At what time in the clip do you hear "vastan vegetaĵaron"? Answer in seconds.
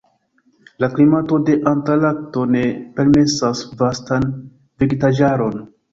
3.83-5.63